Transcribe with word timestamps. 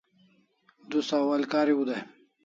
Du 0.89 0.99
sawal 1.09 1.43
kariu 1.51 1.81
dai 1.87 2.01